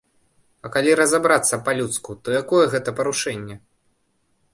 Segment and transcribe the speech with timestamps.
[0.67, 3.55] А калі разабрацца па-людску, то якое гэта парушэнне?